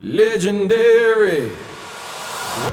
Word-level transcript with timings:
Legendary. 0.00 1.50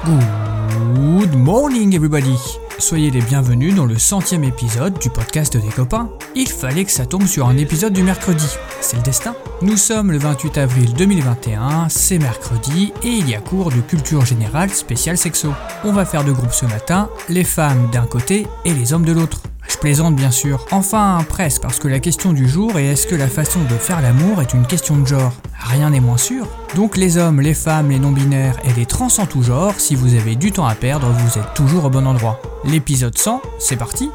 Good 0.03 1.33
morning 1.35 1.95
everybody 1.95 2.37
Soyez 2.77 3.09
les 3.09 3.21
bienvenus 3.21 3.73
dans 3.73 3.85
le 3.85 3.97
centième 3.97 4.43
épisode 4.43 4.99
du 4.99 5.09
podcast 5.09 5.55
des 5.55 5.69
copains. 5.69 6.09
Il 6.35 6.49
fallait 6.49 6.83
que 6.83 6.91
ça 6.91 7.05
tombe 7.05 7.25
sur 7.25 7.47
un 7.47 7.57
épisode 7.57 7.93
du 7.93 8.03
mercredi. 8.03 8.47
C'est 8.81 8.97
le 8.97 9.03
destin. 9.03 9.33
Nous 9.61 9.77
sommes 9.77 10.11
le 10.11 10.17
28 10.17 10.57
avril 10.57 10.93
2021, 10.93 11.87
c'est 11.89 12.19
mercredi 12.19 12.91
et 13.01 13.07
il 13.07 13.29
y 13.29 13.35
a 13.35 13.39
cours 13.39 13.71
de 13.71 13.79
culture 13.79 14.25
générale 14.25 14.69
spécial 14.69 15.17
sexo. 15.17 15.53
On 15.85 15.93
va 15.93 16.05
faire 16.05 16.25
deux 16.25 16.33
groupes 16.33 16.53
ce 16.53 16.65
matin, 16.65 17.09
les 17.29 17.45
femmes 17.45 17.89
d'un 17.91 18.05
côté 18.05 18.45
et 18.65 18.73
les 18.73 18.91
hommes 18.91 19.05
de 19.05 19.13
l'autre. 19.13 19.41
Je 19.67 19.77
plaisante 19.77 20.15
bien 20.15 20.31
sûr. 20.31 20.65
Enfin, 20.71 21.25
presque, 21.27 21.61
parce 21.61 21.79
que 21.79 21.87
la 21.87 21.99
question 21.99 22.33
du 22.33 22.47
jour 22.47 22.77
est 22.77 22.85
est-ce 22.85 23.07
que 23.07 23.15
la 23.15 23.27
façon 23.27 23.59
de 23.61 23.75
faire 23.75 24.01
l'amour 24.01 24.41
est 24.41 24.53
une 24.53 24.65
question 24.65 24.97
de 24.97 25.05
genre? 25.05 25.33
Rien 25.59 25.89
n'est 25.89 25.99
moins 25.99 26.17
sûr. 26.17 26.47
Donc 26.75 26.97
les 26.97 27.17
hommes, 27.17 27.41
les 27.41 27.53
femmes, 27.53 27.89
les 27.89 27.99
non-binaires 27.99 28.57
et 28.63 28.73
les 28.73 28.85
trans 28.85 29.07
en 29.17 29.25
tout 29.25 29.43
genre, 29.43 29.73
si 29.77 29.95
vous 29.95 30.13
avez 30.13 30.35
du 30.35 30.51
temps 30.51 30.67
à 30.67 30.75
perdre, 30.75 31.07
vous 31.07 31.39
êtes 31.39 31.53
toujours 31.53 31.85
au 31.85 31.89
bon 31.89 32.05
endroit. 32.05 32.39
L'épisode 32.63 33.17
100, 33.17 33.41
c'est 33.59 33.77
parti? 33.77 34.09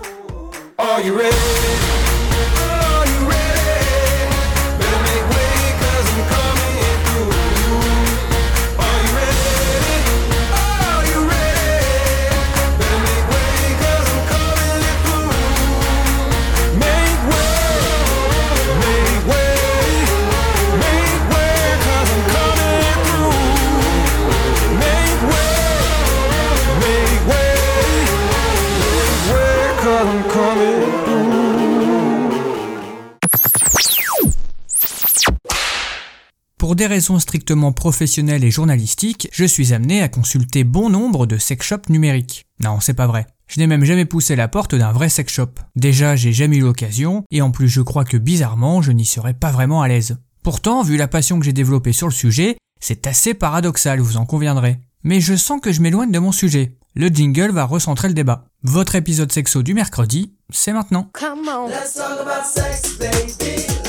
Des 36.81 36.87
raisons 36.87 37.19
strictement 37.19 37.73
professionnelles 37.73 38.43
et 38.43 38.51
journalistiques, 38.51 39.29
je 39.33 39.45
suis 39.45 39.75
amené 39.75 40.01
à 40.01 40.09
consulter 40.09 40.65
bon 40.65 40.89
nombre 40.89 41.27
de 41.27 41.37
sex 41.37 41.67
shops 41.67 41.91
numériques. 41.91 42.47
Non, 42.65 42.81
c'est 42.81 42.95
pas 42.95 43.07
vrai. 43.07 43.27
Je 43.49 43.61
n'ai 43.61 43.67
même 43.67 43.85
jamais 43.85 44.07
poussé 44.07 44.35
la 44.35 44.49
porte 44.49 44.75
d'un 44.75 44.91
vrai 44.91 45.11
sex 45.11 45.31
shop. 45.31 45.51
Déjà, 45.77 46.17
j'ai 46.17 46.33
jamais 46.33 46.57
eu 46.57 46.63
l'occasion, 46.63 47.23
et 47.31 47.43
en 47.43 47.51
plus 47.51 47.69
je 47.69 47.83
crois 47.83 48.07
que 48.07 48.17
bizarrement, 48.17 48.81
je 48.81 48.93
n'y 48.93 49.05
serais 49.05 49.35
pas 49.35 49.51
vraiment 49.51 49.83
à 49.83 49.89
l'aise. 49.89 50.17
Pourtant, 50.43 50.83
vu 50.83 50.97
la 50.97 51.07
passion 51.07 51.39
que 51.39 51.45
j'ai 51.45 51.53
développée 51.53 51.93
sur 51.93 52.07
le 52.07 52.15
sujet, 52.15 52.57
c'est 52.81 53.07
assez 53.07 53.35
paradoxal, 53.35 54.01
vous 54.01 54.17
en 54.17 54.25
conviendrez. 54.25 54.79
Mais 55.05 55.21
je 55.21 55.37
sens 55.37 55.61
que 55.61 55.73
je 55.73 55.83
m'éloigne 55.83 56.13
de 56.13 56.19
mon 56.19 56.33
sujet. 56.33 56.79
Le 56.95 57.09
jingle 57.09 57.51
va 57.51 57.67
recentrer 57.67 58.09
le 58.09 58.15
débat. 58.15 58.47
Votre 58.63 58.95
épisode 58.95 59.31
sexo 59.31 59.63
du 59.63 59.75
mercredi, 59.75 60.33
c'est 60.49 60.73
maintenant. 60.73 61.11
Come 61.13 61.47
on. 61.47 61.69
Let's 61.69 61.93
talk 61.93 62.21
about 62.23 62.47
sex, 62.47 62.97
baby. 62.99 63.80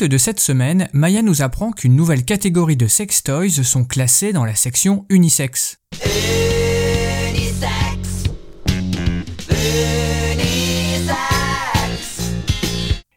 De 0.00 0.16
cette 0.16 0.40
semaine, 0.40 0.88
Maya 0.94 1.20
nous 1.20 1.42
apprend 1.42 1.72
qu'une 1.72 1.94
nouvelle 1.94 2.24
catégorie 2.24 2.78
de 2.78 2.86
sex 2.86 3.22
toys 3.22 3.62
sont 3.62 3.84
classés 3.84 4.32
dans 4.32 4.46
la 4.46 4.54
section 4.54 5.04
unisex. 5.10 5.76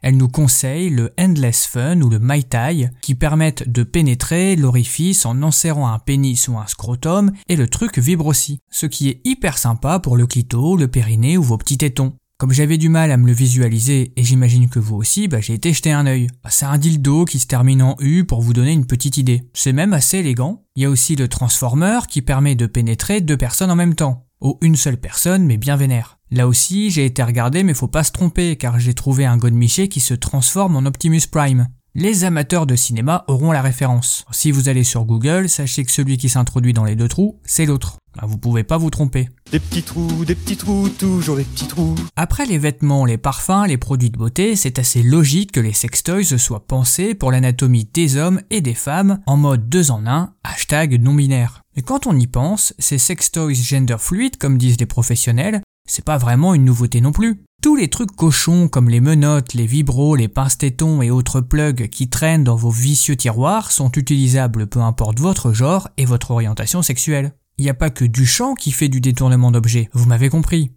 Elle 0.01 0.17
nous 0.17 0.27
conseille 0.27 0.89
le 0.89 1.13
Endless 1.17 1.67
Fun 1.67 2.01
ou 2.01 2.09
le 2.09 2.19
Mai 2.19 2.43
Tai 2.43 2.89
qui 2.99 3.15
permettent 3.15 3.69
de 3.69 3.83
pénétrer 3.83 4.57
l'orifice 4.57 5.25
en 5.25 5.41
enserrant 5.41 5.87
un 5.87 5.99
pénis 5.99 6.49
ou 6.49 6.57
un 6.57 6.67
scrotum 6.67 7.31
et 7.47 7.55
le 7.55 7.69
truc 7.69 7.97
vibre 7.97 8.25
aussi. 8.25 8.59
Ce 8.69 8.87
qui 8.87 9.07
est 9.07 9.21
hyper 9.23 9.57
sympa 9.57 9.99
pour 9.99 10.17
le 10.17 10.27
clito, 10.27 10.75
le 10.75 10.89
périnée 10.89 11.37
ou 11.37 11.43
vos 11.43 11.57
petits 11.57 11.77
tétons. 11.77 12.17
Comme 12.43 12.51
j'avais 12.51 12.77
du 12.77 12.89
mal 12.89 13.09
à 13.09 13.15
me 13.15 13.25
le 13.25 13.31
visualiser 13.31 14.11
et 14.17 14.23
j'imagine 14.25 14.67
que 14.67 14.77
vous 14.77 14.97
aussi, 14.97 15.29
bah, 15.29 15.39
j'ai 15.39 15.53
été 15.53 15.71
jeter 15.71 15.93
un 15.93 16.05
œil. 16.05 16.27
Bah, 16.43 16.49
c'est 16.51 16.65
un 16.65 16.77
dildo 16.77 17.23
qui 17.23 17.39
se 17.39 17.47
termine 17.47 17.81
en 17.81 17.95
U 18.01 18.25
pour 18.25 18.41
vous 18.41 18.51
donner 18.51 18.73
une 18.73 18.85
petite 18.85 19.15
idée. 19.15 19.47
C'est 19.53 19.71
même 19.71 19.93
assez 19.93 20.17
élégant. 20.17 20.65
Il 20.75 20.83
y 20.83 20.85
a 20.85 20.89
aussi 20.89 21.15
le 21.15 21.29
Transformer 21.29 21.99
qui 22.09 22.21
permet 22.21 22.55
de 22.55 22.65
pénétrer 22.65 23.21
deux 23.21 23.37
personnes 23.37 23.71
en 23.71 23.77
même 23.77 23.95
temps. 23.95 24.25
Ou 24.41 24.57
une 24.59 24.75
seule 24.75 24.97
personne 24.97 25.45
mais 25.45 25.55
bien 25.55 25.77
vénère. 25.77 26.19
Là 26.31 26.49
aussi, 26.49 26.91
j'ai 26.91 27.05
été 27.05 27.23
regardé 27.23 27.63
mais 27.63 27.73
faut 27.73 27.87
pas 27.87 28.03
se 28.03 28.11
tromper 28.11 28.57
car 28.57 28.77
j'ai 28.77 28.93
trouvé 28.93 29.23
un 29.25 29.37
Godmiché 29.37 29.87
qui 29.87 30.01
se 30.01 30.13
transforme 30.13 30.75
en 30.75 30.85
Optimus 30.85 31.21
Prime. 31.31 31.69
Les 31.95 32.23
amateurs 32.23 32.65
de 32.65 32.75
cinéma 32.75 33.23
auront 33.27 33.51
la 33.51 33.61
référence. 33.61 34.25
Si 34.31 34.49
vous 34.49 34.67
allez 34.67 34.83
sur 34.83 35.05
Google, 35.05 35.47
sachez 35.47 35.85
que 35.85 35.91
celui 35.91 36.17
qui 36.17 36.27
s'introduit 36.27 36.73
dans 36.73 36.85
les 36.85 36.95
deux 36.95 37.07
trous, 37.07 37.39
c'est 37.43 37.67
l'autre. 37.67 37.97
Bah, 38.15 38.23
vous 38.25 38.39
pouvez 38.39 38.63
pas 38.63 38.79
vous 38.79 38.89
tromper. 38.89 39.29
Des 39.51 39.59
petits 39.59 39.83
trous, 39.83 40.25
des 40.25 40.33
petits 40.33 40.57
trous, 40.57 40.89
toujours 40.89 41.35
des 41.35 41.43
petits 41.43 41.67
trous. 41.67 41.93
Après 42.15 42.47
les 42.47 42.57
vêtements, 42.57 43.05
les 43.05 43.19
parfums, 43.19 43.67
les 43.67 43.77
produits 43.77 44.09
de 44.09 44.17
beauté, 44.17 44.55
c'est 44.55 44.79
assez 44.79 45.03
logique 45.03 45.51
que 45.51 45.59
les 45.59 45.71
sextoys 45.71 46.39
soient 46.39 46.65
pensés 46.65 47.13
pour 47.13 47.31
l'anatomie 47.31 47.87
des 47.93 48.17
hommes 48.17 48.41
et 48.49 48.61
des 48.61 48.73
femmes 48.73 49.19
en 49.27 49.37
mode 49.37 49.69
2 49.69 49.91
en 49.91 50.07
1, 50.07 50.33
hashtag 50.43 50.99
non 50.99 51.13
binaire. 51.13 51.61
Mais 51.75 51.83
quand 51.83 52.07
on 52.07 52.17
y 52.17 52.25
pense, 52.25 52.73
ces 52.79 52.97
sextoys 52.97 53.53
gender 53.53 53.97
fluid, 53.99 54.37
comme 54.37 54.57
disent 54.57 54.79
les 54.79 54.87
professionnels, 54.87 55.61
c'est 55.87 56.05
pas 56.05 56.17
vraiment 56.17 56.55
une 56.55 56.65
nouveauté 56.65 57.01
non 57.01 57.11
plus. 57.11 57.43
Tous 57.63 57.77
les 57.77 57.87
trucs 57.87 58.13
cochons 58.13 58.67
comme 58.67 58.89
les 58.89 58.99
menottes, 58.99 59.53
les 59.53 59.65
vibros, 59.65 60.17
les 60.17 60.27
pince-tétons 60.27 61.01
et 61.01 61.09
autres 61.09 61.39
plugs 61.39 61.87
qui 61.87 62.09
traînent 62.09 62.43
dans 62.43 62.57
vos 62.57 62.69
vicieux 62.69 63.15
tiroirs 63.15 63.71
sont 63.71 63.89
utilisables 63.91 64.67
peu 64.67 64.81
importe 64.81 65.21
votre 65.21 65.53
genre 65.53 65.87
et 65.95 66.03
votre 66.03 66.31
orientation 66.31 66.81
sexuelle. 66.81 67.31
Il 67.57 67.63
n'y 67.63 67.69
a 67.69 67.73
pas 67.73 67.89
que 67.89 68.03
Duchamp 68.03 68.55
qui 68.55 68.73
fait 68.73 68.89
du 68.89 68.99
détournement 68.99 69.49
d'objets, 69.49 69.89
vous 69.93 70.07
m'avez 70.07 70.27
compris. 70.27 70.73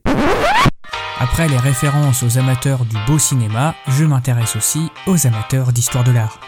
Après 1.18 1.48
les 1.48 1.56
références 1.56 2.22
aux 2.22 2.38
amateurs 2.38 2.84
du 2.84 2.96
beau 3.08 3.18
cinéma, 3.18 3.74
je 3.88 4.04
m'intéresse 4.04 4.54
aussi 4.54 4.88
aux 5.08 5.26
amateurs 5.26 5.72
d'histoire 5.72 6.04
de 6.04 6.12
l'art. 6.12 6.38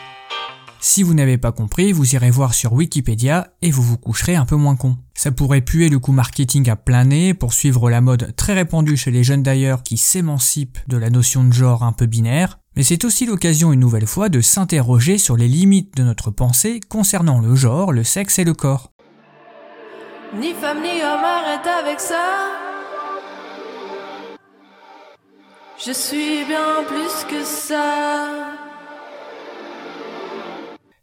Si 0.80 1.02
vous 1.02 1.14
n'avez 1.14 1.38
pas 1.38 1.50
compris, 1.50 1.92
vous 1.92 2.14
irez 2.14 2.30
voir 2.30 2.54
sur 2.54 2.72
Wikipédia 2.72 3.48
et 3.62 3.70
vous 3.70 3.82
vous 3.82 3.98
coucherez 3.98 4.36
un 4.36 4.46
peu 4.46 4.54
moins 4.54 4.76
con. 4.76 4.96
Ça 5.14 5.32
pourrait 5.32 5.60
puer 5.60 5.88
le 5.88 5.98
coup 5.98 6.12
marketing 6.12 6.70
à 6.70 6.76
plein 6.76 7.06
nez 7.06 7.34
pour 7.34 7.52
suivre 7.52 7.90
la 7.90 8.00
mode 8.00 8.34
très 8.36 8.54
répandue 8.54 8.96
chez 8.96 9.10
les 9.10 9.24
jeunes 9.24 9.42
d'ailleurs 9.42 9.82
qui 9.82 9.96
s'émancipent 9.96 10.78
de 10.86 10.96
la 10.96 11.10
notion 11.10 11.42
de 11.42 11.52
genre 11.52 11.82
un 11.82 11.92
peu 11.92 12.06
binaire, 12.06 12.60
mais 12.76 12.84
c'est 12.84 13.04
aussi 13.04 13.26
l'occasion 13.26 13.72
une 13.72 13.80
nouvelle 13.80 14.06
fois 14.06 14.28
de 14.28 14.40
s'interroger 14.40 15.18
sur 15.18 15.36
les 15.36 15.48
limites 15.48 15.96
de 15.96 16.04
notre 16.04 16.30
pensée 16.30 16.78
concernant 16.88 17.40
le 17.40 17.56
genre, 17.56 17.92
le 17.92 18.04
sexe 18.04 18.38
et 18.38 18.44
le 18.44 18.54
corps. 18.54 18.92
Ni 20.38 20.52
femme 20.52 20.82
ni 20.82 21.02
homme 21.02 21.24
arrête 21.24 21.66
avec 21.66 21.98
ça. 21.98 22.46
Je 25.84 25.92
suis 25.92 26.44
bien 26.44 26.84
plus 26.86 27.24
que 27.28 27.44
ça. 27.44 28.57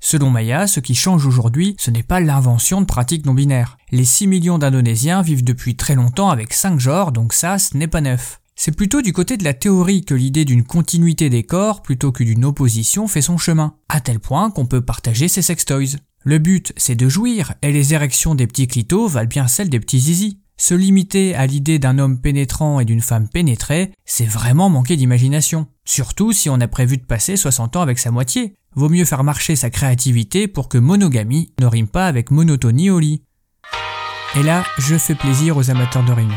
Selon 0.08 0.30
Maya, 0.30 0.68
ce 0.68 0.80
qui 0.80 0.94
change 0.94 1.26
aujourd'hui, 1.26 1.76
ce 1.80 1.90
n'est 1.90 2.04
pas 2.04 2.20
l'invention 2.20 2.80
de 2.80 2.86
pratiques 2.86 3.26
non 3.26 3.34
binaires. 3.34 3.76
Les 3.90 4.06
6 4.06 4.28
millions 4.28 4.60
d'Indonésiens 4.60 5.24
vivent 5.24 5.44
depuis 5.44 5.76
très 5.76 5.96
longtemps 5.96 6.30
avec 6.30 6.54
5 6.54 6.80
genres, 6.80 7.12
donc 7.12 7.34
ça, 7.34 7.58
ce 7.58 7.76
n'est 7.76 7.88
pas 7.88 8.02
neuf. 8.02 8.40
C'est 8.56 8.76
plutôt 8.76 9.02
du 9.02 9.14
côté 9.14 9.36
de 9.36 9.44
la 9.44 9.56
théorie 9.56 10.06
que 10.06 10.14
l'idée 10.14 10.46
d'une 10.46 10.64
continuité 10.64 11.32
des 11.32 11.42
corps 11.42 11.82
plutôt 11.82 12.12
que 12.12 12.24
d'une 12.24 12.46
opposition 12.46 13.08
fait 13.08 13.24
son 13.24 13.40
chemin, 13.40 13.78
à 13.90 14.00
tel 14.00 14.20
point 14.20 14.52
qu'on 14.52 14.68
peut 14.68 14.86
partager 14.86 15.28
ses 15.28 15.42
sextoys. 15.42 15.98
Le 16.24 16.38
but, 16.38 16.72
c'est 16.78 16.94
de 16.94 17.10
jouir, 17.10 17.56
et 17.64 17.72
les 17.72 17.96
érections 17.96 18.36
des 18.36 18.46
petits 18.46 18.68
clitos 18.68 19.08
valent 19.08 19.28
bien 19.28 19.48
celles 19.48 19.72
des 19.72 19.80
petits 19.80 20.02
zizi. 20.02 20.40
Se 20.58 20.74
limiter 20.74 21.36
à 21.36 21.48
l'idée 21.48 21.80
d'un 21.80 22.00
homme 22.00 22.22
pénétrant 22.22 22.80
et 22.80 22.86
d'une 22.86 23.02
femme 23.02 23.28
pénétrée, 23.28 23.92
c'est 24.06 24.26
vraiment 24.26 24.70
manquer 24.70 24.96
d'imagination. 24.98 25.68
Surtout 25.84 26.32
si 26.32 26.50
on 26.50 26.62
a 26.62 26.68
prévu 26.68 26.98
de 26.98 27.04
passer 27.04 27.36
60 27.36 27.76
ans 27.76 27.82
avec 27.82 28.00
sa 28.00 28.12
moitié. 28.12 28.56
Vaut 28.76 28.90
mieux 28.90 29.06
faire 29.06 29.24
marcher 29.24 29.56
sa 29.56 29.70
créativité 29.70 30.50
pour 30.50 30.68
que 30.68 30.78
monogamie 30.78 31.54
ne 31.62 31.66
rime 31.66 31.88
pas 31.88 32.08
avec 32.08 32.30
monotonie 32.30 32.90
au 32.90 33.00
lit. 33.00 33.24
Et 34.36 34.44
là, 34.44 34.66
je 34.78 34.98
fais 34.98 35.16
plaisir 35.16 35.56
aux 35.56 35.70
amateurs 35.70 36.04
de 36.04 36.12
rime. 36.12 36.34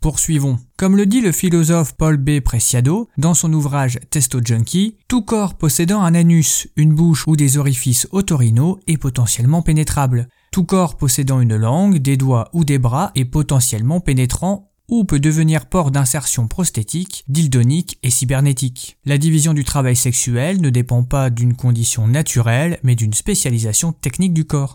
Poursuivons. 0.00 0.58
Comme 0.76 0.96
le 0.96 1.06
dit 1.06 1.20
le 1.20 1.32
philosophe 1.32 1.94
Paul 1.96 2.16
B. 2.16 2.40
Preciado 2.40 3.08
dans 3.16 3.34
son 3.34 3.52
ouvrage 3.52 4.00
Testo 4.10 4.40
Junkie, 4.44 4.98
tout 5.08 5.22
corps 5.22 5.54
possédant 5.54 6.02
un 6.02 6.14
anus, 6.14 6.68
une 6.76 6.92
bouche 6.92 7.26
ou 7.28 7.36
des 7.36 7.56
orifices 7.56 8.08
otorinaux 8.10 8.80
est 8.86 8.98
potentiellement 8.98 9.62
pénétrable. 9.62 10.28
Tout 10.50 10.64
corps 10.64 10.96
possédant 10.96 11.40
une 11.40 11.56
langue, 11.56 11.98
des 11.98 12.16
doigts 12.16 12.50
ou 12.52 12.64
des 12.64 12.78
bras 12.78 13.12
est 13.14 13.24
potentiellement 13.24 14.00
pénétrant 14.00 14.73
ou 14.88 15.04
peut 15.04 15.20
devenir 15.20 15.66
port 15.66 15.90
d'insertion 15.90 16.46
prosthétique, 16.46 17.24
dildonique 17.28 17.98
et 18.02 18.10
cybernétique. 18.10 18.98
La 19.04 19.18
division 19.18 19.54
du 19.54 19.64
travail 19.64 19.96
sexuel 19.96 20.60
ne 20.60 20.70
dépend 20.70 21.02
pas 21.02 21.30
d'une 21.30 21.54
condition 21.54 22.06
naturelle, 22.06 22.78
mais 22.82 22.94
d'une 22.94 23.14
spécialisation 23.14 23.92
technique 23.92 24.34
du 24.34 24.44
corps. 24.44 24.74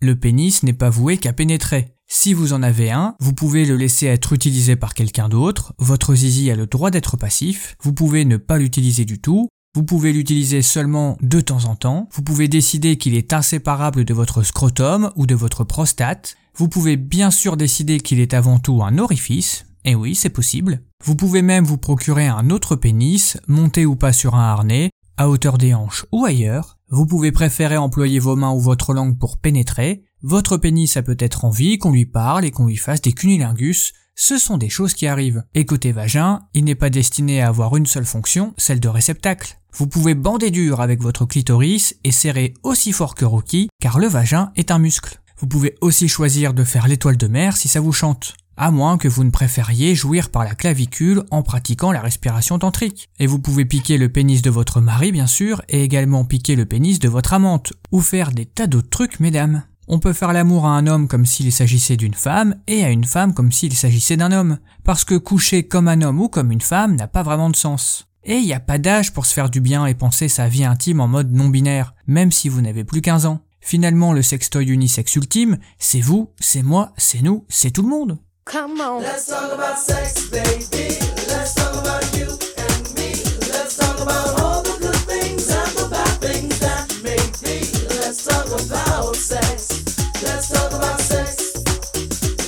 Le 0.00 0.14
pénis 0.14 0.62
n'est 0.62 0.72
pas 0.72 0.90
voué 0.90 1.16
qu'à 1.16 1.32
pénétrer. 1.32 1.94
Si 2.06 2.32
vous 2.34 2.52
en 2.52 2.62
avez 2.62 2.90
un, 2.90 3.14
vous 3.20 3.32
pouvez 3.32 3.64
le 3.64 3.76
laisser 3.76 4.06
être 4.06 4.32
utilisé 4.32 4.76
par 4.76 4.94
quelqu'un 4.94 5.28
d'autre, 5.28 5.74
votre 5.78 6.14
zizi 6.14 6.50
a 6.50 6.56
le 6.56 6.66
droit 6.66 6.90
d'être 6.90 7.16
passif, 7.16 7.76
vous 7.82 7.92
pouvez 7.92 8.24
ne 8.24 8.36
pas 8.36 8.58
l'utiliser 8.58 9.04
du 9.04 9.20
tout, 9.20 9.48
vous 9.74 9.82
pouvez 9.82 10.12
l'utiliser 10.12 10.62
seulement 10.62 11.16
de 11.20 11.40
temps 11.40 11.64
en 11.66 11.76
temps, 11.76 12.08
vous 12.12 12.22
pouvez 12.22 12.48
décider 12.48 12.96
qu'il 12.96 13.14
est 13.14 13.32
inséparable 13.32 14.04
de 14.04 14.14
votre 14.14 14.42
scrotum 14.42 15.10
ou 15.16 15.26
de 15.26 15.34
votre 15.34 15.64
prostate, 15.64 16.36
vous 16.56 16.68
pouvez 16.68 16.96
bien 16.96 17.30
sûr 17.30 17.56
décider 17.56 18.00
qu'il 18.00 18.20
est 18.20 18.34
avant 18.34 18.58
tout 18.58 18.82
un 18.82 18.98
orifice, 18.98 19.66
et 19.84 19.94
oui, 19.94 20.14
c'est 20.14 20.30
possible. 20.30 20.82
Vous 21.04 21.14
pouvez 21.14 21.42
même 21.42 21.64
vous 21.64 21.78
procurer 21.78 22.26
un 22.26 22.50
autre 22.50 22.76
pénis, 22.76 23.38
monté 23.46 23.86
ou 23.86 23.96
pas 23.96 24.12
sur 24.12 24.34
un 24.34 24.50
harnais, 24.50 24.90
à 25.16 25.28
hauteur 25.28 25.58
des 25.58 25.74
hanches 25.74 26.06
ou 26.12 26.24
ailleurs. 26.24 26.77
Vous 26.90 27.04
pouvez 27.04 27.32
préférer 27.32 27.76
employer 27.76 28.18
vos 28.18 28.34
mains 28.34 28.52
ou 28.52 28.60
votre 28.60 28.94
langue 28.94 29.18
pour 29.18 29.36
pénétrer. 29.36 30.04
Votre 30.22 30.56
pénis 30.56 30.96
a 30.96 31.02
peut-être 31.02 31.44
envie 31.44 31.76
qu'on 31.76 31.92
lui 31.92 32.06
parle 32.06 32.46
et 32.46 32.50
qu'on 32.50 32.66
lui 32.66 32.78
fasse 32.78 33.02
des 33.02 33.12
cunilingus. 33.12 33.92
Ce 34.14 34.38
sont 34.38 34.56
des 34.56 34.70
choses 34.70 34.94
qui 34.94 35.06
arrivent. 35.06 35.44
Et 35.54 35.66
côté 35.66 35.92
vagin, 35.92 36.40
il 36.54 36.64
n'est 36.64 36.74
pas 36.74 36.88
destiné 36.88 37.42
à 37.42 37.48
avoir 37.48 37.76
une 37.76 37.84
seule 37.84 38.06
fonction, 38.06 38.54
celle 38.56 38.80
de 38.80 38.88
réceptacle. 38.88 39.58
Vous 39.74 39.86
pouvez 39.86 40.14
bander 40.14 40.50
dur 40.50 40.80
avec 40.80 41.02
votre 41.02 41.26
clitoris 41.26 41.94
et 42.04 42.10
serrer 42.10 42.54
aussi 42.62 42.92
fort 42.92 43.14
que 43.14 43.26
Rocky, 43.26 43.68
car 43.82 43.98
le 43.98 44.06
vagin 44.06 44.50
est 44.56 44.70
un 44.70 44.78
muscle. 44.78 45.20
Vous 45.36 45.46
pouvez 45.46 45.74
aussi 45.82 46.08
choisir 46.08 46.54
de 46.54 46.64
faire 46.64 46.88
l'étoile 46.88 47.18
de 47.18 47.28
mer 47.28 47.58
si 47.58 47.68
ça 47.68 47.80
vous 47.80 47.92
chante. 47.92 48.34
À 48.60 48.72
moins 48.72 48.98
que 48.98 49.06
vous 49.06 49.22
ne 49.22 49.30
préfériez 49.30 49.94
jouir 49.94 50.30
par 50.30 50.42
la 50.42 50.56
clavicule 50.56 51.22
en 51.30 51.44
pratiquant 51.44 51.92
la 51.92 52.00
respiration 52.00 52.58
tantrique. 52.58 53.08
Et 53.20 53.28
vous 53.28 53.38
pouvez 53.38 53.64
piquer 53.64 53.98
le 53.98 54.08
pénis 54.08 54.42
de 54.42 54.50
votre 54.50 54.80
mari 54.80 55.12
bien 55.12 55.28
sûr, 55.28 55.62
et 55.68 55.84
également 55.84 56.24
piquer 56.24 56.56
le 56.56 56.66
pénis 56.66 56.98
de 56.98 57.08
votre 57.08 57.34
amante, 57.34 57.72
ou 57.92 58.00
faire 58.00 58.32
des 58.32 58.46
tas 58.46 58.66
d'autres 58.66 58.90
trucs 58.90 59.20
mesdames. 59.20 59.62
On 59.86 60.00
peut 60.00 60.12
faire 60.12 60.32
l'amour 60.32 60.66
à 60.66 60.70
un 60.70 60.88
homme 60.88 61.06
comme 61.06 61.24
s'il 61.24 61.52
s'agissait 61.52 61.96
d'une 61.96 62.14
femme, 62.14 62.56
et 62.66 62.82
à 62.82 62.90
une 62.90 63.04
femme 63.04 63.32
comme 63.32 63.52
s'il 63.52 63.74
s'agissait 63.74 64.16
d'un 64.16 64.32
homme. 64.32 64.58
Parce 64.82 65.04
que 65.04 65.14
coucher 65.14 65.62
comme 65.62 65.86
un 65.86 66.02
homme 66.02 66.20
ou 66.20 66.28
comme 66.28 66.50
une 66.50 66.60
femme 66.60 66.96
n'a 66.96 67.06
pas 67.06 67.22
vraiment 67.22 67.50
de 67.50 67.56
sens. 67.56 68.08
Et 68.24 68.38
il 68.38 68.44
n'y 68.44 68.54
a 68.54 68.60
pas 68.60 68.78
d'âge 68.78 69.12
pour 69.12 69.24
se 69.24 69.34
faire 69.34 69.50
du 69.50 69.60
bien 69.60 69.86
et 69.86 69.94
penser 69.94 70.26
sa 70.26 70.48
vie 70.48 70.64
intime 70.64 70.98
en 70.98 71.06
mode 71.06 71.32
non 71.32 71.48
binaire, 71.48 71.94
même 72.08 72.32
si 72.32 72.48
vous 72.48 72.60
n'avez 72.60 72.82
plus 72.82 73.02
15 73.02 73.24
ans. 73.26 73.40
Finalement, 73.60 74.12
le 74.12 74.22
sextoy 74.22 74.66
unisexe 74.66 75.14
ultime, 75.14 75.58
c'est 75.78 76.00
vous, 76.00 76.32
c'est 76.40 76.64
moi, 76.64 76.92
c'est 76.96 77.22
nous, 77.22 77.44
c'est 77.48 77.70
tout 77.70 77.82
le 77.82 77.88
monde. 77.88 78.18
Come 78.48 78.80
on. 78.80 79.02
Let's 79.02 79.26
talk 79.26 79.52
about 79.52 79.78
sex, 79.78 80.30
baby. 80.30 80.96
Let's 81.28 81.54
talk 81.54 81.74
about 81.74 82.02
you 82.16 82.28
and 82.56 82.94
me. 82.96 83.12
Let's 83.52 83.76
talk 83.76 84.00
about 84.00 84.40
all 84.40 84.62
the 84.62 84.74
good 84.80 84.96
things 85.04 85.50
and 85.50 85.70
the 85.76 85.86
bad 85.90 86.18
things 86.18 86.58
that 86.60 86.88
make 87.04 87.28
me. 87.44 87.60
Let's 88.00 88.24
talk 88.24 88.46
about 88.46 89.14
sex. 89.16 89.84
Let's 90.22 90.48
talk 90.48 90.72
about 90.72 90.98
sex. 90.98 91.56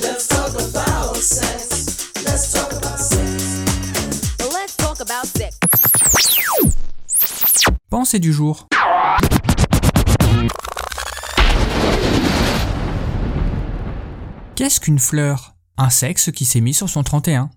Let's 0.00 0.26
talk 0.26 0.55
about 0.55 1.17
sex. 1.17 2.25
Let's 2.25 2.50
talk 2.55 2.73
about 2.73 2.99
sex. 2.99 4.41
Let's 4.55 4.76
talk 4.76 5.00
about 5.00 5.26
sex. 5.26 5.58
Pensée 7.91 8.19
du 8.19 8.32
jour. 8.32 8.69
Qu'est-ce 14.56 14.81
qu'une 14.81 14.99
fleur? 14.99 15.59
Un 15.82 15.88
sexe 15.88 16.30
qui 16.30 16.44
s'est 16.44 16.60
mis 16.60 16.74
sur 16.74 16.90
son 16.90 17.02
31. 17.02 17.48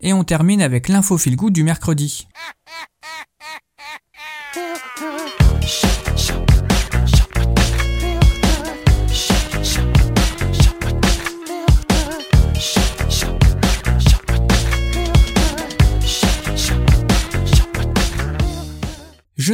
Et 0.00 0.14
on 0.14 0.24
termine 0.24 0.62
avec 0.62 0.88
l'info 0.88 1.18
du 1.52 1.62
mercredi. 1.62 2.26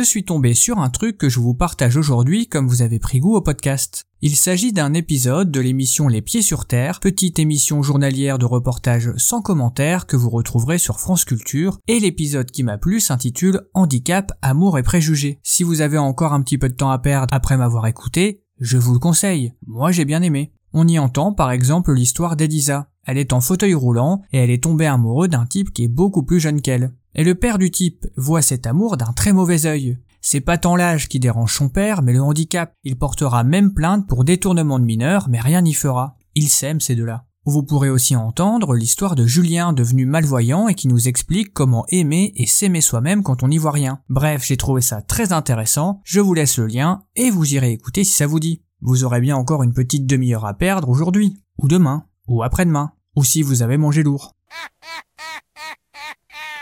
suis 0.08 0.24
tombé 0.24 0.54
sur 0.54 0.78
un 0.78 0.88
truc 0.88 1.18
que 1.18 1.28
je 1.28 1.38
vous 1.38 1.52
partage 1.52 1.98
aujourd'hui 1.98 2.48
comme 2.48 2.66
vous 2.66 2.80
avez 2.80 2.98
pris 2.98 3.20
goût 3.20 3.34
au 3.34 3.42
podcast. 3.42 4.04
Il 4.22 4.36
s'agit 4.36 4.72
d'un 4.72 4.94
épisode 4.94 5.50
de 5.50 5.60
l'émission 5.60 6.08
Les 6.08 6.22
Pieds 6.22 6.40
sur 6.40 6.64
Terre, 6.64 6.98
petite 7.00 7.38
émission 7.38 7.82
journalière 7.82 8.38
de 8.38 8.46
reportage 8.46 9.12
sans 9.18 9.42
commentaire 9.42 10.06
que 10.06 10.16
vous 10.16 10.30
retrouverez 10.30 10.78
sur 10.78 10.98
France 10.98 11.26
Culture, 11.26 11.78
et 11.88 12.00
l'épisode 12.00 12.50
qui 12.50 12.62
m'a 12.62 12.78
plu 12.78 13.00
s'intitule 13.00 13.60
Handicap, 13.74 14.32
amour 14.40 14.78
et 14.78 14.82
préjugés. 14.82 15.40
Si 15.42 15.62
vous 15.62 15.82
avez 15.82 15.98
encore 15.98 16.32
un 16.32 16.40
petit 16.40 16.56
peu 16.56 16.70
de 16.70 16.74
temps 16.74 16.90
à 16.90 16.98
perdre 16.98 17.34
après 17.34 17.58
m'avoir 17.58 17.86
écouté, 17.86 18.42
je 18.58 18.78
vous 18.78 18.94
le 18.94 18.98
conseille. 18.98 19.52
Moi 19.66 19.92
j'ai 19.92 20.06
bien 20.06 20.22
aimé. 20.22 20.54
On 20.72 20.88
y 20.88 20.98
entend 20.98 21.34
par 21.34 21.50
exemple 21.50 21.92
l'histoire 21.92 22.34
d'Elisa. 22.34 22.88
Elle 23.04 23.18
est 23.18 23.34
en 23.34 23.42
fauteuil 23.42 23.74
roulant 23.74 24.22
et 24.32 24.38
elle 24.38 24.50
est 24.50 24.62
tombée 24.62 24.86
amoureuse 24.86 25.28
d'un 25.28 25.44
type 25.44 25.72
qui 25.72 25.84
est 25.84 25.88
beaucoup 25.88 26.22
plus 26.22 26.40
jeune 26.40 26.62
qu'elle. 26.62 26.94
Et 27.18 27.24
le 27.24 27.34
père 27.34 27.58
du 27.58 27.72
type 27.72 28.06
voit 28.16 28.42
cet 28.42 28.64
amour 28.64 28.96
d'un 28.96 29.12
très 29.12 29.32
mauvais 29.32 29.66
œil. 29.66 29.98
C'est 30.20 30.40
pas 30.40 30.56
tant 30.56 30.76
l'âge 30.76 31.08
qui 31.08 31.18
dérange 31.18 31.52
son 31.52 31.68
père, 31.68 32.00
mais 32.00 32.12
le 32.12 32.22
handicap. 32.22 32.72
Il 32.84 32.96
portera 32.96 33.42
même 33.42 33.74
plainte 33.74 34.06
pour 34.06 34.22
détournement 34.22 34.78
de 34.78 34.84
mineurs, 34.84 35.28
mais 35.28 35.40
rien 35.40 35.62
n'y 35.62 35.74
fera. 35.74 36.16
Ils 36.36 36.48
s'aiment 36.48 36.80
ces 36.80 36.94
deux-là. 36.94 37.24
Vous 37.44 37.64
pourrez 37.64 37.90
aussi 37.90 38.14
entendre 38.14 38.76
l'histoire 38.76 39.16
de 39.16 39.26
Julien 39.26 39.72
devenu 39.72 40.06
malvoyant 40.06 40.68
et 40.68 40.74
qui 40.74 40.86
nous 40.86 41.08
explique 41.08 41.52
comment 41.52 41.86
aimer 41.88 42.32
et 42.36 42.46
s'aimer 42.46 42.80
soi-même 42.80 43.24
quand 43.24 43.42
on 43.42 43.48
n'y 43.48 43.58
voit 43.58 43.72
rien. 43.72 44.00
Bref, 44.08 44.44
j'ai 44.46 44.56
trouvé 44.56 44.80
ça 44.80 45.02
très 45.02 45.32
intéressant, 45.32 46.00
je 46.04 46.20
vous 46.20 46.34
laisse 46.34 46.56
le 46.56 46.68
lien 46.68 47.02
et 47.16 47.30
vous 47.30 47.52
irez 47.52 47.72
écouter 47.72 48.04
si 48.04 48.12
ça 48.12 48.28
vous 48.28 48.38
dit. 48.38 48.62
Vous 48.80 49.02
aurez 49.02 49.20
bien 49.20 49.36
encore 49.36 49.64
une 49.64 49.74
petite 49.74 50.06
demi-heure 50.06 50.46
à 50.46 50.54
perdre 50.54 50.88
aujourd'hui, 50.88 51.42
ou 51.60 51.66
demain, 51.66 52.04
ou 52.28 52.44
après-demain, 52.44 52.92
ou 53.16 53.24
si 53.24 53.42
vous 53.42 53.62
avez 53.62 53.76
mangé 53.76 54.04
lourd. 54.04 54.36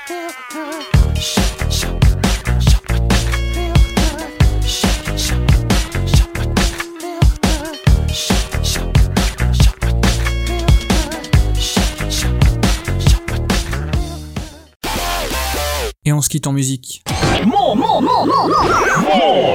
Et 0.09 0.13
on 16.13 16.21
se 16.21 16.29
quitte 16.29 16.47
en 16.47 16.53
musique. 16.53 17.03
More 17.45 17.75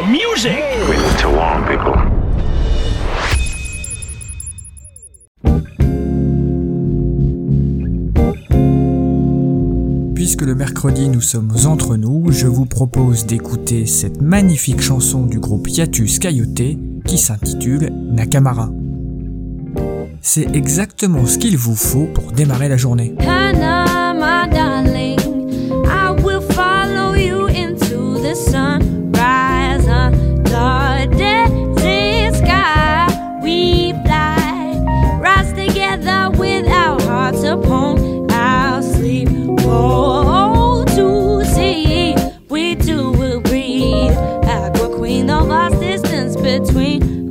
music. 0.06 0.58
to 1.20 1.30
warn 1.30 1.66
people. 1.66 2.31
Le 10.42 10.56
mercredi 10.56 11.08
nous 11.08 11.22
sommes 11.22 11.52
entre 11.68 11.98
nous, 11.98 12.32
je 12.32 12.48
vous 12.48 12.66
propose 12.66 13.28
d'écouter 13.28 13.86
cette 13.86 14.24
magnifique 14.24 14.82
chanson 14.82 15.28
du 15.28 15.40
groupe 15.40 15.68
Yatus 15.70 16.18
Coyote 16.18 16.80
qui 17.06 17.18
s'intitule 17.20 17.92
Nakamara. 18.12 18.72
C'est 20.20 20.48
exactement 20.56 21.28
ce 21.28 21.38
qu'il 21.38 21.58
vous 21.58 21.76
faut 21.76 22.08
pour 22.08 22.32
démarrer 22.32 22.70
la 22.70 22.78
journée. 22.78 23.16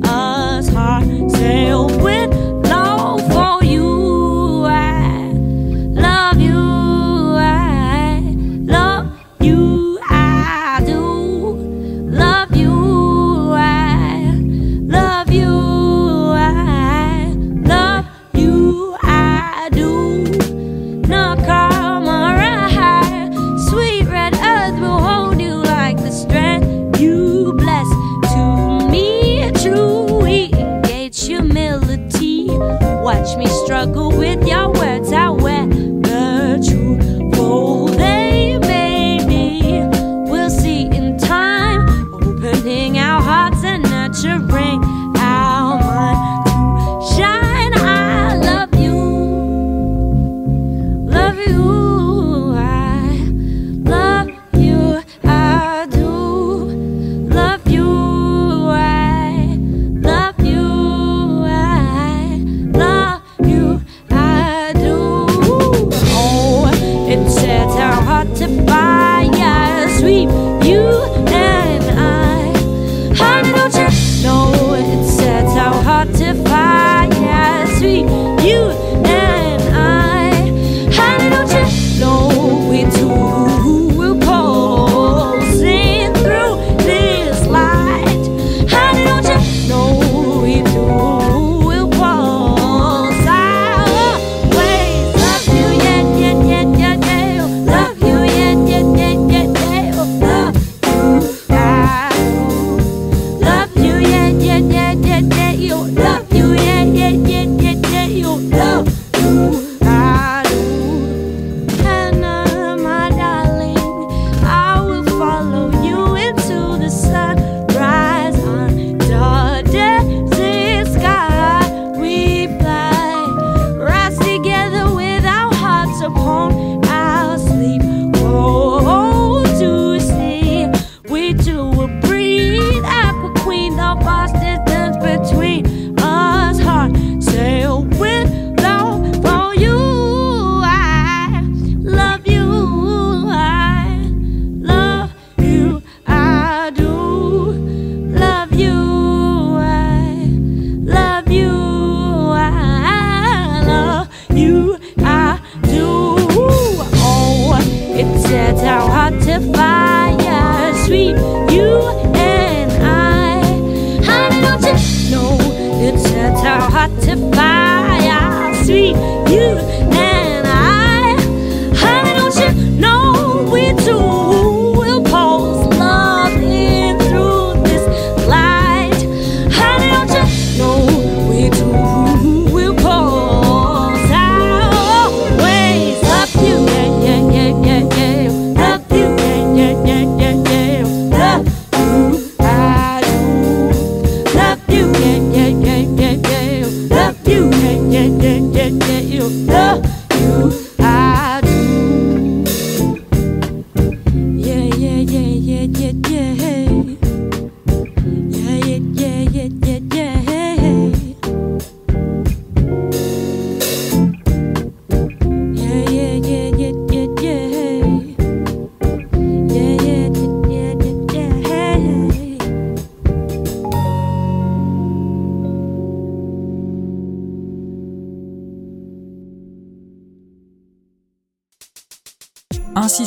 us 0.03 0.69
hard. 0.69 1.31
Sail 1.31 1.87
with. 1.99 2.20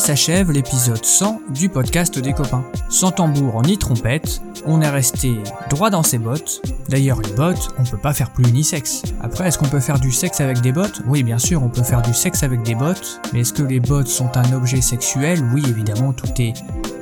s'achève 0.05 0.53
l'épisode 0.53 1.03
100 1.03 1.41
du 1.49 1.71
podcast 1.71 2.19
des 2.19 2.35
copains. 2.35 2.63
Sans 2.91 3.11
tambour 3.11 3.63
ni 3.63 3.79
trompette, 3.79 4.43
on 4.67 4.83
est 4.83 4.91
resté 4.91 5.39
droit 5.71 5.89
dans 5.89 6.03
ses 6.03 6.19
bottes. 6.19 6.61
D'ailleurs, 6.91 7.23
les 7.23 7.33
bottes, 7.33 7.71
on 7.79 7.85
peut 7.85 7.97
pas 7.97 8.13
faire 8.13 8.29
plus 8.31 8.47
unisexe. 8.47 9.01
Après, 9.23 9.49
est-ce 9.49 9.57
qu'on 9.57 9.65
peut 9.65 9.81
faire 9.81 9.99
du 9.99 10.13
sexe 10.13 10.43
avec 10.43 10.61
des 10.61 10.73
bottes? 10.73 11.01
Oui, 11.07 11.23
bien 11.23 11.39
sûr, 11.39 11.63
on 11.63 11.71
peut 11.71 11.83
faire 11.83 12.03
du 12.03 12.13
sexe 12.13 12.43
avec 12.43 12.63
des 12.65 12.75
bottes. 12.75 13.19
Mais 13.33 13.41
est-ce 13.41 13.55
que 13.55 13.63
les 13.63 13.81
bottes 13.81 14.09
sont 14.09 14.37
un 14.37 14.53
objet 14.53 14.83
sexuel? 14.83 15.43
Oui, 15.55 15.63
évidemment, 15.67 16.13
tout 16.13 16.29
est 16.39 16.53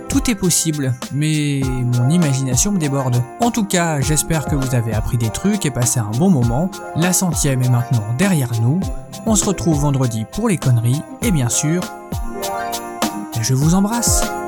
tout 0.09 0.31
est 0.31 0.35
possible, 0.37 0.95
mais 1.13 1.63
mon 1.65 2.09
imagination 2.09 2.71
me 2.71 2.79
déborde. 2.79 3.17
En 3.41 3.51
tout 3.51 3.65
cas, 3.65 4.01
j'espère 4.01 4.45
que 4.45 4.55
vous 4.55 4.77
avez 4.77 4.93
appris 4.93 5.17
des 5.17 5.31
trucs 5.31 5.67
et 5.67 5.71
passé 5.73 5.99
un 5.99 6.11
bon 6.19 6.31
moment. 6.31 6.71
La 6.95 7.13
centième 7.13 7.63
est 7.63 7.71
maintenant 7.71 8.05
derrière 8.17 8.53
nous. 8.61 8.79
On 9.27 9.35
se 9.35 9.45
retrouve 9.47 9.81
vendredi 9.81 10.25
pour 10.31 10.49
les 10.51 10.59
conneries 10.59 11.01
et 11.23 11.31
bien 11.31 11.49
sûr, 11.49 11.81
je 13.43 13.55
vous 13.55 13.75
embrasse. 13.75 14.42